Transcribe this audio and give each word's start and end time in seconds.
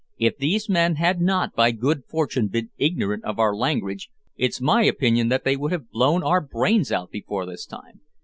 If 0.17 0.37
these 0.39 0.67
men 0.67 0.95
had 0.95 1.21
not, 1.21 1.53
by 1.53 1.69
good 1.69 2.05
fortune, 2.05 2.47
been 2.47 2.71
ignorant 2.79 3.23
of 3.23 3.37
our 3.37 3.55
language, 3.55 4.09
it's 4.35 4.59
my 4.59 4.83
opinion 4.83 5.27
that 5.29 5.43
they 5.43 5.55
would 5.55 5.71
have 5.71 5.91
blown 5.91 6.23
our 6.23 6.41
brains 6.41 6.91
out 6.91 7.11
before 7.11 7.45
this 7.45 7.67
time. 7.67 8.01